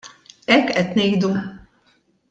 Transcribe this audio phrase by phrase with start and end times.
[0.53, 1.31] Hekk qed ngħidu?